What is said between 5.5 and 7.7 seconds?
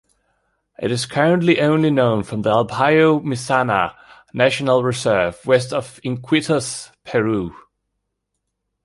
of Iquitos, Peru.